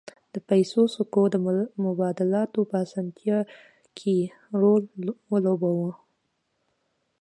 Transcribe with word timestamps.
د 0.33 0.35
پیسو 0.49 0.81
سکو 0.95 1.23
د 1.33 1.35
مبادلاتو 1.85 2.59
په 2.69 2.75
اسانتیا 2.85 3.39
کې 3.97 4.17
رول 4.61 4.83
ولوباوه 5.31 5.91